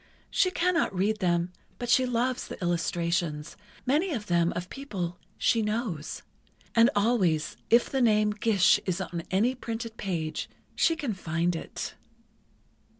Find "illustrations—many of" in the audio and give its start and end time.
2.59-4.25